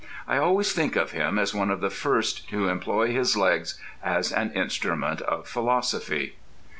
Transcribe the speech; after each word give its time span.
I 0.27 0.37
always 0.37 0.73
think 0.73 0.95
of 0.95 1.11
him 1.11 1.37
as 1.37 1.53
one 1.53 1.69
of 1.69 1.79
the 1.79 1.91
first 1.91 2.49
to 2.49 2.69
employ 2.69 3.11
his 3.13 3.37
legs 3.37 3.79
as 4.01 4.31
an 4.31 4.51
instrument 4.53 5.21
of 5.21 5.47
philosophy. 5.47 6.37